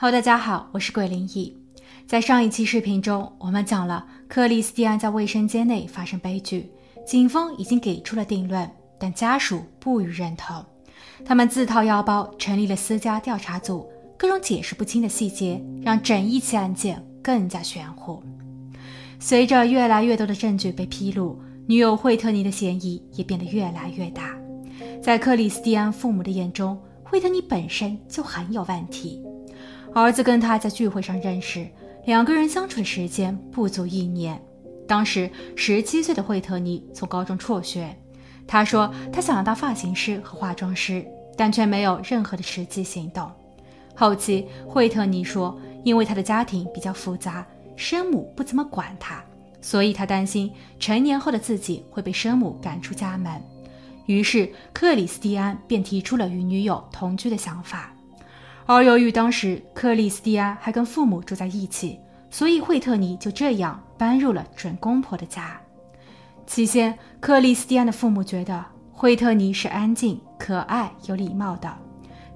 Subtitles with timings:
[0.00, 1.52] 好大家好，我是鬼灵异。
[2.06, 6.70] 在上一期视频中，我们讲了克里斯蒂安在卫生间内发生悲剧，
[7.04, 10.64] 警方已经给出了定论，但家属不予认同。
[11.24, 18.22] 他们自掏腰包成立了私家调查组，各种解释不清的细节让整一起案件更加玄乎。
[19.18, 21.36] 随着越来越多的证据被披露，
[21.66, 24.32] 女友惠特尼的嫌疑也变得越来越大。
[25.02, 29.20] 在克里斯蒂安父母的眼中，惠特尼本身就很有问题。
[29.94, 31.66] 儿子跟他在聚会上认识，
[32.04, 34.40] 两个人相处的时间不足一年。
[34.86, 37.94] 当时十七岁的惠特尼从高中辍学，
[38.46, 41.04] 他说他想要当发型师和化妆师，
[41.36, 43.30] 但却没有任何的实际行动。
[43.94, 47.46] 后期惠特尼说，因为他的家庭比较复杂，
[47.76, 49.22] 生母不怎么管他，
[49.60, 53.32] 所以他担心成年后的自己会被生母赶出家门。
[54.06, 57.92] 于是克里斯蒂安便提出了与女友同居的想法。
[58.70, 65.58] 而由于当时克里斯蒂安还跟父母住在一起，所以惠特尼就这样搬入了准公婆的家。
[66.46, 71.74] 起先，克里斯蒂安的父母觉得惠特尼是安静、可爱、有礼貌的，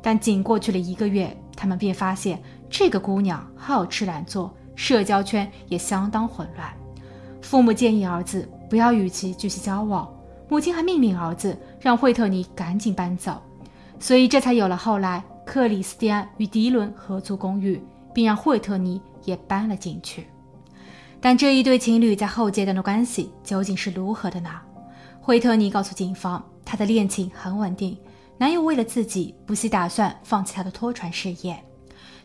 [0.00, 6.66] 但仅过去了一个月，他们便发现这个姑娘好吃懒做，社交圈也相当混乱。
[7.42, 10.10] 父母建议儿子不要与其继续交往，
[10.48, 13.38] 母亲还命令儿子让惠特尼赶紧搬走，
[14.00, 15.22] 所以这才有了后来。
[15.44, 17.82] 克里斯蒂安与迪伦合租公寓，
[18.14, 20.26] 并让惠特尼也搬了进去。
[21.20, 24.50] 但这一对情侣在后阶段的关系究竟是如何的呢？
[25.20, 27.96] 惠特尼告诉警方，她的恋情很稳定，
[28.38, 31.62] 男友为了自己不惜打算放弃他的拖船事业。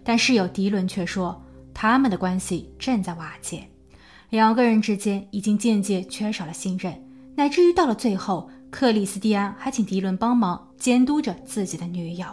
[0.04, 1.40] 但室友迪伦却说，
[1.73, 3.68] 他们的关系正在瓦解，
[4.30, 7.00] 两个人之间已经渐渐缺少了信任，
[7.36, 12.26] 乃至于到了最后，克里斯蒂安还请迪伦帮忙监督着自己的女友。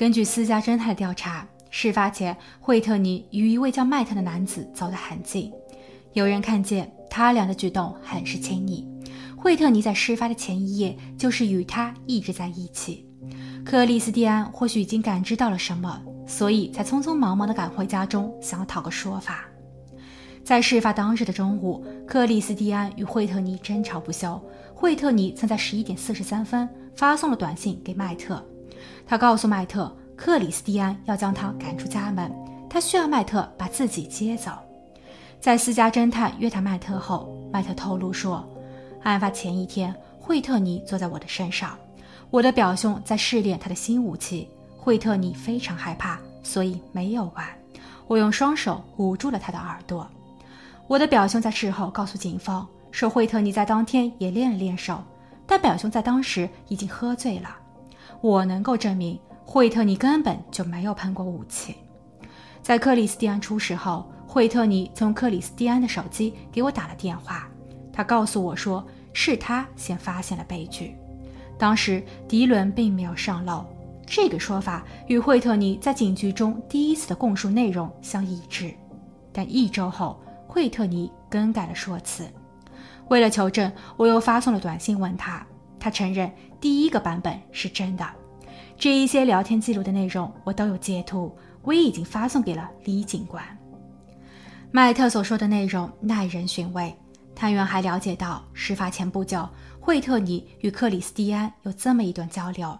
[0.00, 5.52] 根据私家侦探调查，事发前惠特尼与一位叫迈特的男子走得很近，
[6.14, 8.88] 有人看见他俩的举动很是亲密。
[9.36, 13.06] 惠特尼在事发的前一夜就是与他一直在一起。
[13.62, 19.44] 克里斯蒂安或许已经感知到了什么，所以才匆匆忙忙地赶回家中，想要讨个说法。
[20.42, 24.42] 在事发当日的中午，克里斯蒂安与惠特尼争吵不休。
[24.74, 28.42] 惠特尼曾在十一点四十三分发送了短信给迈特。
[29.06, 32.32] 他告诉迈特，克里斯蒂安要将他赶出家门，
[32.68, 34.52] 他需要迈特把自己接走。
[35.40, 38.46] 在私家侦探约谈迈特后，迈特透露说，
[39.02, 41.76] 案发前一天，惠特尼坐在我的身上，
[42.30, 47.44] 我的表兄在试炼他的新武器，惠特尼非常害怕，所以没有玩。
[48.06, 50.06] 我用双手捂住了他的耳朵。
[50.86, 55.02] 我的表兄在事后告诉警方说，惠特尼在当天也练了练手，
[55.46, 57.56] 但表兄在当时已经喝醉了。
[58.20, 61.74] 我能够证明，惠特尼根本就没有喷过武器。
[62.62, 67.48] 在克里斯蒂安出事后，惠特尼从克里斯蒂安的手机给我打了电话，
[67.92, 70.94] 他告诉我说是他先发现了悲剧。
[71.58, 73.64] 当时迪伦并没有上楼，
[74.06, 78.72] 这个说法与惠特尼在警局中第一次的供述内容相一致。
[79.32, 82.24] 但一周后，惠特尼更改了说辞。
[83.08, 85.44] 为了求证，我又发送了短信问他。
[85.78, 88.06] 他承认第一个版本是真的，
[88.76, 93.42] 这一些聊天记录的内容我都有截图，我也已经发送给了李警官。
[94.70, 96.94] 麦特所说的内容耐人寻味。
[97.34, 99.48] 探员还了解到，事发前不久，
[99.80, 102.78] 惠特尼与克里斯蒂安有这么一段交流。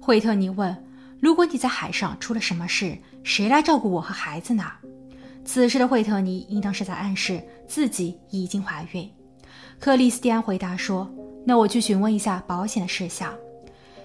[0.00, 0.74] 惠特尼问
[1.20, 4.64] ：“如果你在海上出了什么事，谁来照顾我和孩子呢？”
[5.44, 9.06] 此时的惠特尼应当是在暗示自己已经怀孕。
[9.78, 11.06] 克里斯蒂安回答说。
[11.44, 13.32] 那我去询问一下保险的事项。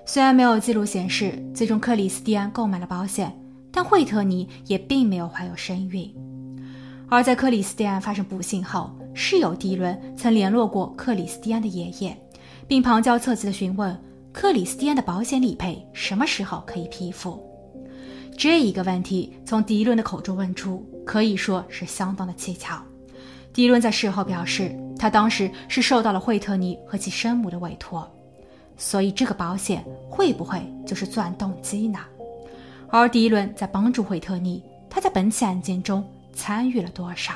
[0.06, 3.36] 虽然没有记录显示最终克里斯蒂安购买了保险，
[3.72, 6.14] 但惠特尼也并没有怀有身孕。
[7.10, 12.18] 而在克里斯蒂安发生不幸后，室友迪伦曾联络过克里斯蒂安的爷爷，
[12.68, 14.00] 并旁敲侧击地询问
[14.32, 17.44] 克里斯蒂安的保险理赔什么时候可以批复。
[18.38, 22.84] 这一个问题从迪伦的口中问出，可以说是相当的蹊跷。
[23.56, 24.80] 迪伦在事后表示。
[24.98, 28.10] 他当时是受到了惠特尼和其生母的委托，
[28.78, 32.00] 所以这个保险会不会就是作案动机呢？
[32.90, 36.02] 而迪伦在帮助惠特尼，他在本起案件中
[36.34, 37.34] 参与了多少？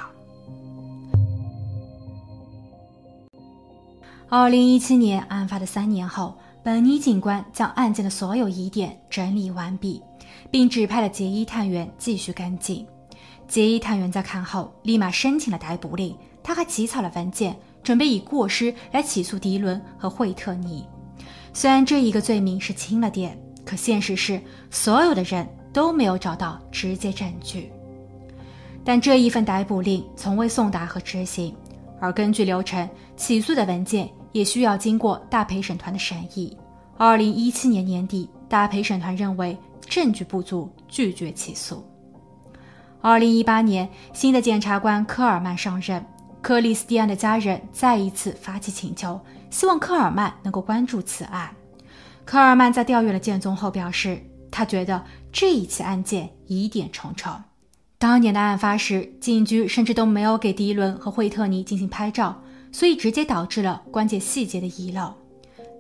[4.30, 6.34] 二零一七年案发的三年后，
[6.64, 10.02] 本尼警官将案件的所有疑点整理完毕，
[10.50, 12.88] 并指派了杰伊探员继续跟进。
[13.50, 16.16] 杰伊探员在看后，立马申请了逮捕令。
[16.42, 20.86] 他还起草了文件，准备以过失来起诉迪伦和惠特尼。
[21.52, 27.72] 虽然这一个罪名是轻了点，可现实是所有的人都没有找到直接证据。
[28.86, 31.54] 但这一份逮捕令从未送达和执行，
[32.00, 32.88] 而根据流程，
[33.18, 36.56] 起诉的文件也需要经过大陪审团的审议。
[36.98, 41.84] 二零一七年年底，大陪审团认为证据不足，拒绝起诉。
[43.02, 46.06] 二零一八年，新的检察官科尔曼上任，
[46.42, 49.18] 克里斯蒂安的家人再一次发起请求，
[49.50, 51.50] 希望科尔曼能够关注此案。
[52.26, 55.02] 科尔曼在调阅了卷宗后表示，他觉得
[55.32, 57.32] 这一起案件疑点重重。
[57.98, 62.38] 当年的案发时，警局甚至都没有给迪伦和惠特尼进行拍照，
[62.70, 65.14] 所以直接导致了关键细节的遗漏。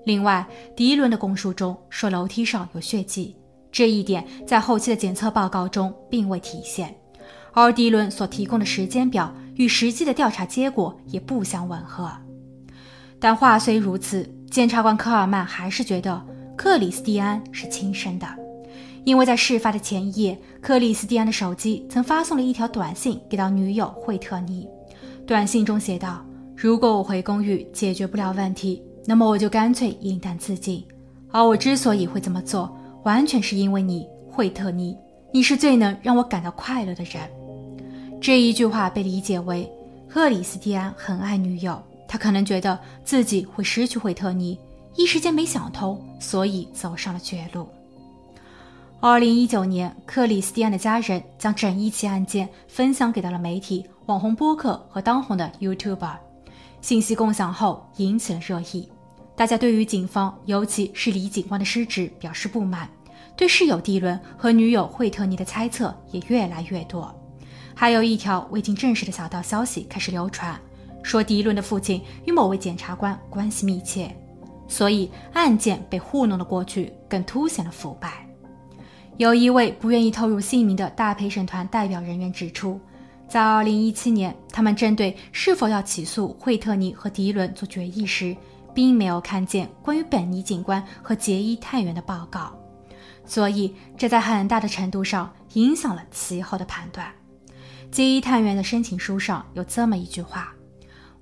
[0.06, 3.36] 另外，迪伦的供述中说楼梯上有血迹，
[3.74, 6.95] 这一点在后期的检测报告中并未体现。
[7.54, 12.12] 而迪伦所提供的时间表与实际的调查结果也不相吻合。
[13.19, 16.22] 但话虽如此，检察官科尔曼还是觉得
[16.56, 18.28] 克里斯蒂安是亲生的，
[19.04, 24.68] 因为在事发的前一夜，克里斯蒂安的手机曾发送了一条短信给到女友惠特尼。
[25.25, 26.25] 短信中写道
[26.56, 30.84] ：“如果我回公寓解决不了问题，那么我就干脆饮弹自尽。
[31.31, 34.98] 而我之所以会这么做，完全是因为你，惠特尼，
[35.31, 37.22] 你是最能让我感到快乐的人。”
[38.21, 39.71] 这一句话被理解为，
[40.10, 44.60] 克里斯蒂安很爱女友，他可能觉得自己会失去惠特尼，
[44.95, 47.68] 一时间没想通，所以走上了绝路。
[49.00, 56.18] 二零一九年，克里斯蒂安的家人将整一起案件分享给到了媒体、网红播客和当红的 YouTuber，
[56.81, 58.89] 信息共享后引起了热议。
[59.33, 62.89] 大家对于警方，尤其是李警官的失职表示不满，
[63.38, 67.15] 对室友迪伦和女友惠特尼的猜测也越来越多。
[67.79, 70.59] 还有一条未经证实的小道消息开始流传，
[71.01, 74.13] 说迪伦的父亲与某位检察官关系密切，
[74.67, 78.27] 所以案件被糊弄了过去，更凸显了腐败。
[79.15, 82.77] 有一位不愿意透露姓名的大陪审团代表人员指出，
[83.29, 88.35] 在2017年，他们针对是否要起诉惠特尼和迪伦做决议时，
[88.73, 92.51] 并没有看见关于本尼警官和杰伊探员的报告，
[93.25, 97.09] 所以这在很大的程度上影响了其后的判断。
[97.91, 100.53] 杰伊探员的申请书上有这么一句话：“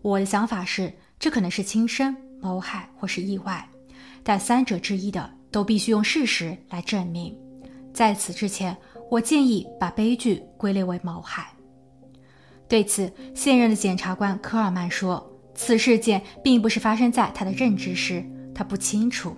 [0.03, 3.67] 我的想法是，这可能是轻生、谋害或是意外，
[4.21, 7.33] 但三者之一的都必须用事实来证明。
[7.93, 8.75] 在此之前，
[9.09, 11.47] 我建议把悲剧归类为谋害。”
[12.67, 15.25] 对此，现任的检察官科尔曼说
[15.55, 18.23] ：“此事件并不是发生在他的任职时，
[18.53, 19.35] 他不清楚。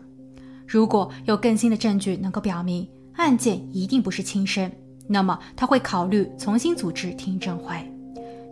[0.66, 4.70] 如果有更新的证据能够表明案件一定不是轻生。”
[5.12, 7.76] 那么他会考虑重新组织听证会，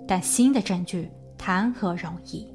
[0.07, 1.07] 但新的证据
[1.37, 2.47] 谈何容易？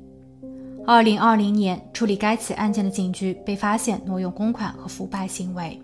[0.84, 5.80] 二零二零年，处理该起案件的警局被发现挪用公款和腐败行为，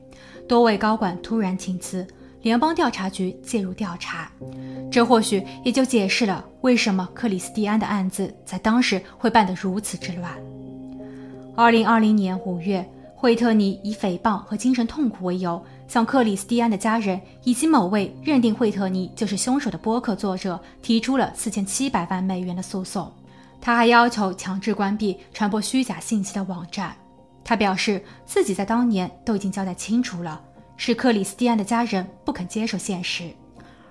[0.48, 2.04] 多位高管突然请辞，
[2.42, 4.28] 联邦调查局介入调查，
[4.90, 10.32] 这或许也就解释了为什么克里斯蒂安的案子在当时会办得如此之乱。
[11.54, 12.84] 二零二零年五月。
[13.20, 23.10] 惠特尼以诽谤和精神痛苦为由，向克里斯蒂安的家人以及某位认定惠特尼就是凶手的播客作者提出了四千七百万美元的诉讼。
[23.60, 26.94] 他还要求强制关闭传播虚假信息的网站。
[27.42, 30.38] 他表示自己在当年都已经交代清楚了，
[30.76, 33.32] 是克里斯蒂安的家人不肯接受现实，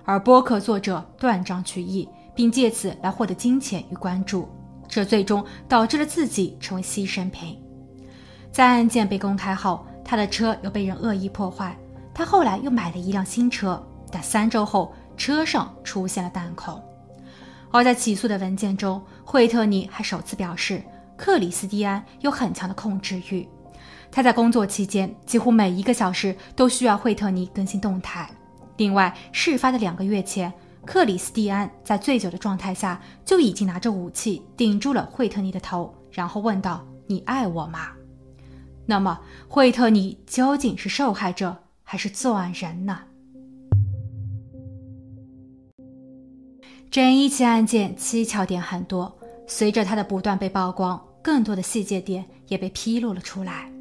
[0.04, 4.48] 而播客作者断章取义，并借此来获得金钱与关注，
[4.86, 7.60] 这最终导致了自己成为牺牲品。
[8.52, 11.76] 在案件被公开后，他的车又被人恶意破坏。
[12.18, 16.82] 他后来又买了一辆新车，但三周后车上出现了弹孔。
[17.70, 20.82] 而在起诉的文件中，惠特尼还首次表示，
[21.16, 23.48] 克里斯蒂安有很强的控制欲。
[24.10, 28.28] 他在工作期间几乎每一个小时都需要惠特尼更新动态。
[28.78, 30.52] 另外，事发的两个月前，
[30.84, 37.90] 克里斯蒂安在醉酒的状态下就已经拿着武器顶住了惠特尼的头，然后问道：“你爱我吗？”
[38.86, 41.56] 那么，惠特尼究竟是受害者
[41.90, 42.98] 还是作案人呢？
[46.90, 53.72] 整一起案件蹊跷点很多，随着他的不断被曝光，更多的细节点也被披露了出来。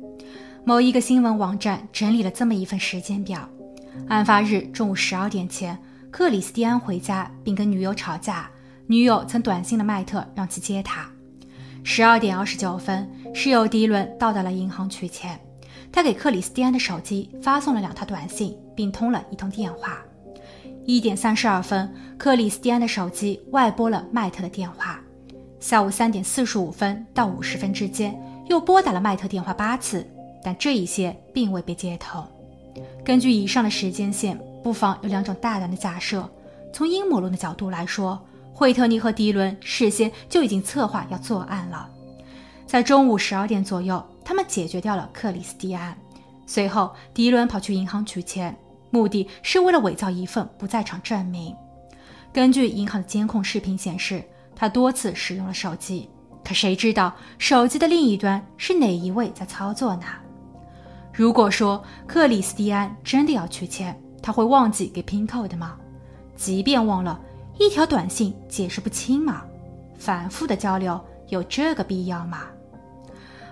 [0.63, 3.45] 某一个新闻网站整理了这么一份时间表：
[4.07, 5.77] 案发日中午十二点前，
[6.09, 8.49] 克里斯蒂安回家并跟女友吵架，
[8.85, 11.05] 女友曾短信了麦特让其接他。
[11.83, 15.37] 十二点二十九分，室友迪伦到达了银行取钱。
[15.91, 19.99] 他给克里斯蒂安的手机发送了两条短信，并通了一通电话。
[20.85, 24.99] 一点三十二分，克里斯蒂安的手机外拨了麦特的电话。
[25.59, 28.17] 下午三点四十五分到五十分之间，
[28.47, 30.07] 又拨打了麦特电话八次，
[30.43, 32.23] 但这一些并未被接通。
[33.03, 36.29] 根据以上的时间线，不妨有两种大胆的假设。
[36.71, 41.89] 从阴谋论的角度来说，惠特尼和迪伦事先就已经策划要作案了。
[42.67, 45.97] 在中午十二点左右，他们解决掉了克里斯蒂安。
[46.45, 48.53] 随后，迪伦跑去银行取钱，
[48.89, 51.55] 目的是为了伪造一份不在场证明。
[52.33, 54.21] 根据银行的监控视频显示，
[54.53, 56.09] 他多次使用了手机。
[56.43, 60.03] 可谁知道手机的另一端是哪一位在操作呢？
[61.13, 65.77] 如果说克里斯蒂安真的要取钱，他会忘记给 PIN code 吗？
[66.35, 67.17] 即便忘了，
[67.57, 69.45] 一条短信解释不清吗？
[69.97, 72.47] 反复的交流有这个必要吗？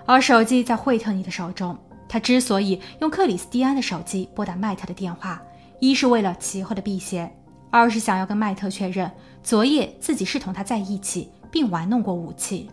[0.06, 1.76] 而手机在惠特尼的手中，
[2.08, 5.42] 他之所以用克里斯蒂安的手机拨打麦特的电话，
[5.80, 7.30] 一是为了其后的避嫌，
[7.70, 9.10] 二是想要跟麦特确认
[9.42, 12.70] 昨夜自己是同他在一起，并玩弄过武器。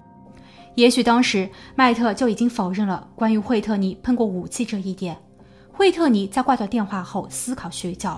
[0.75, 5.17] 也许当时麦特就已经否认了关于惠特尼碰过武器这一点。
[5.71, 8.09] 惠特尼在挂断电话后思考许久，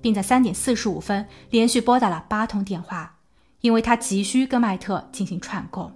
[0.00, 3.14] 并在三点四十五分连续拨打了八通电话，
[3.60, 5.92] 因为他急需跟麦特进行串供。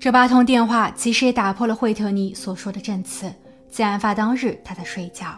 [0.00, 3.32] 这八通电话其实也打破了惠特尼所说的证词，
[3.68, 5.36] 在案发当日他在睡觉。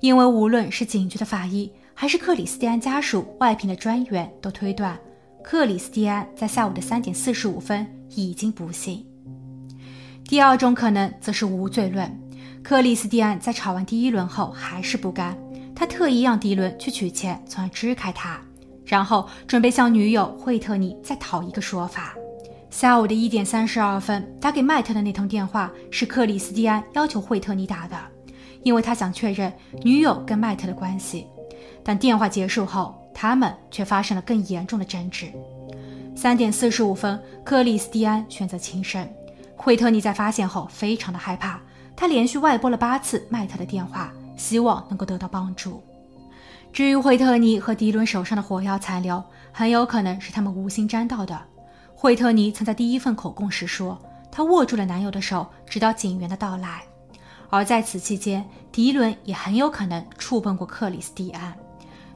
[0.00, 4.98] 因为无论是警局的法医，还是克里斯蒂安家属外聘的专员，都推断
[5.42, 9.06] 克里斯蒂安在下午的三点四十五分已经不幸。
[10.24, 12.12] 第二种可能则是无罪论。
[12.64, 15.38] 克里斯蒂安在吵完第一轮后还是不甘，
[15.76, 18.40] 他特意让迪伦去取钱，从而支开他，
[18.84, 22.16] 然后准备向女友惠特尼再讨一个说法。
[22.70, 27.96] 下午的一点三十二分，打给麦特的那通电话是克里斯蒂安要求惠特尼打的，
[28.62, 31.26] 因为他想确认女友跟麦特的关系。
[31.82, 35.26] 但电话结束后，他们却发生了更严重的争执。
[36.14, 39.08] 三点四十五分，克里斯蒂安选择轻生。
[39.56, 41.60] 惠特尼在发现后非常的害怕，
[41.94, 45.82] 他连续外拨了八次麦特的电话，希望能够得到帮助。
[46.72, 51.40] 至于惠特尼和迪伦手上的火药残留，很有可能是他们无心沾到的。
[52.06, 56.84] 惠特尼曾在第一份口供时说，她握住了男友的手，直到警员的到来。
[57.50, 61.52] 而在此期间，迪伦也很有可能触碰过克里斯蒂安，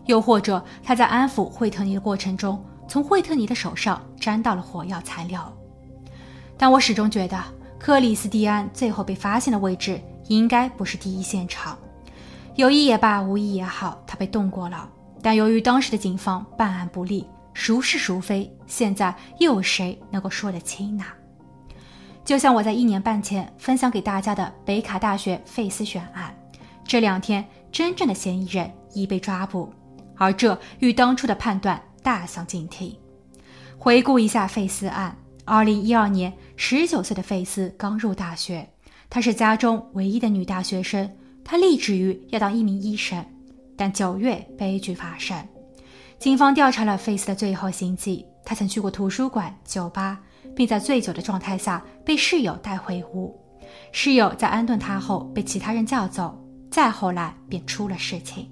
[0.06, 5.40] 又或者他在安抚惠特尼的过程中，从惠特尼的手上沾到了火药残留。
[6.56, 7.36] 但我始终觉得，
[7.76, 11.76] 克里斯蒂安最后被发现的位置应该不是第一现场。
[12.54, 14.88] 有意也罢，无意也好，他被动过了。
[15.20, 17.26] 但由于当时的警方办案不力。
[17.54, 18.50] 孰是孰非？
[18.66, 21.04] 现在又有谁能够说得清呢？
[22.24, 26.34] 就像我在一年半前分享给大家的北卡大学费斯选案，
[26.84, 29.72] 这两天真正的嫌疑人已被抓捕，
[30.16, 32.96] 而这与当初的判断大相径庭。
[33.76, 38.68] 回顾一下费斯案，二零一二年，十九岁的费斯刚入大学，
[39.08, 41.10] 她是家中唯一的女大学生，
[41.44, 43.24] 她立志于要当一名医生，
[43.76, 45.36] 但九月悲剧发生。
[46.20, 50.20] 警方调查了费斯的最后行迹，他曾去过图书馆、酒吧，
[50.54, 53.34] 并在醉酒的状态下被室友带回屋。
[53.90, 56.38] 室友在安顿他后被其他人叫走，
[56.70, 58.50] 再后来便出了事情。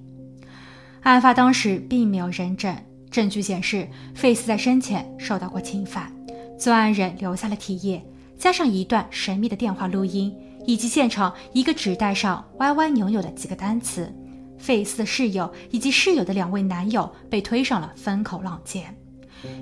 [1.03, 2.75] 案发当时并没有人证，
[3.11, 6.11] 证据显示费斯在生前受到过侵犯。
[6.59, 8.03] 作案人留下了体液，
[8.39, 10.35] 加上一段神秘的电话录音，
[10.65, 14.11] 以及现场一个纸袋上歪歪扭扭的几个单词。
[14.59, 18.95] 费斯的室友以及室友的两位男友被推上了风口浪尖。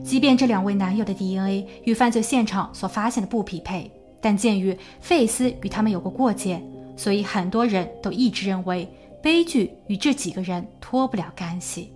[0.02, 3.90] 即便这两位男友的 DNA 与犯罪现场所发现的不匹配，
[4.22, 6.62] 但鉴于费斯与他们有过过节，
[6.96, 8.90] 所以很多人都一直认为
[9.22, 11.92] 悲剧与这几个人脱不了干系。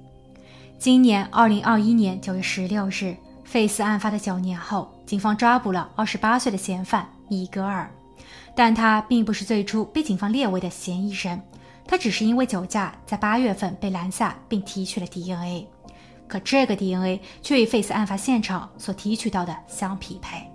[0.79, 7.91] 今年二零二一年九月十六日，费斯案发的九年后，警方抓捕了二十八岁的嫌犯米格尔，
[8.55, 11.41] 但他并不是最初被警方列为的嫌疑人。
[11.91, 15.67] 他只是因为酒驾，在八月份被拦下，并提取了 DNA，
[16.29, 20.49] 可这个 DNA 却与费斯案发现场所提取到的相匹配。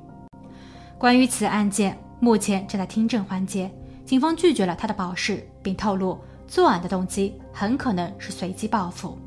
[0.98, 3.70] 关于此案件，目前正在听证环节，
[4.06, 9.20] 警方拒绝了他的保释，并透露作案的动机很可能是随机报复。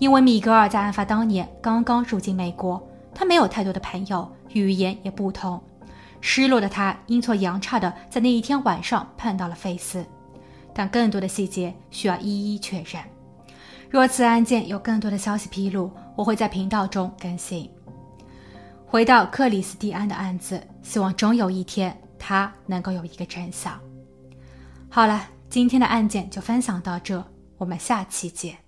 [0.00, 2.84] 因为米格尔在案发当年刚刚入境美国，
[3.14, 5.62] 他没有太多的朋友，语言也不通。
[6.20, 10.04] 失落的他阴错阳差的在那一天晚上碰到了费斯。
[10.74, 13.02] 但更多的细节需要一一确认。
[13.88, 17.70] 若此案件有更多的消息披露，我会在频道中更新。
[18.84, 23.78] 回到克里斯蒂安的案子，希望终有一天他能够有一个真相。
[24.88, 27.24] 好了，今天的案件就分享到这，
[27.56, 28.63] 我们下期见。